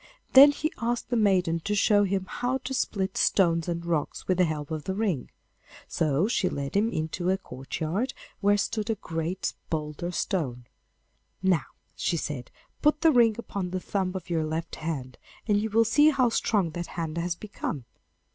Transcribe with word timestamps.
Then 0.33 0.49
he 0.51 0.73
asked 0.79 1.11
the 1.11 1.15
maiden 1.15 1.59
to 1.59 1.75
show 1.75 2.05
him 2.05 2.25
how 2.27 2.57
to 2.63 2.73
split 2.73 3.17
stones 3.19 3.67
and 3.67 3.85
rocks 3.85 4.27
with 4.27 4.39
the 4.39 4.45
help 4.45 4.71
of 4.71 4.85
the 4.85 4.95
ring. 4.95 5.29
So 5.87 6.27
she 6.27 6.49
led 6.49 6.75
him 6.75 6.89
into 6.89 7.29
a 7.29 7.37
courtyard 7.37 8.15
where 8.39 8.57
stood 8.57 8.89
a 8.89 8.95
great 8.95 9.53
boulder 9.69 10.09
stone. 10.11 10.65
'Now,' 11.43 11.67
she 11.95 12.17
said, 12.17 12.49
'put 12.81 13.01
the 13.01 13.11
ring 13.11 13.35
upon 13.37 13.69
the 13.69 13.79
thumb 13.79 14.13
of 14.15 14.27
your 14.27 14.43
left 14.43 14.77
hand, 14.77 15.19
and 15.47 15.61
you 15.61 15.69
will 15.69 15.85
see 15.85 16.09
how 16.09 16.29
strong 16.29 16.71
that 16.71 16.87
hand 16.87 17.19
has 17.19 17.35
become. 17.35 17.85